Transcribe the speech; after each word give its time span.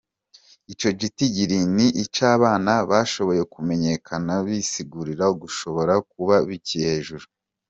Ico 0.71 0.89
gitigiri 0.99 1.57
ni 1.75 1.87
ic'abana 2.03 2.73
bashoboye 2.89 3.43
kumenyekana, 3.53 4.31
bisigura 4.45 5.25
ko 5.29 5.35
gishobora 5.41 5.93
kuba 6.11 6.35
kiri 6.67 6.81
hejuru. 6.89 7.25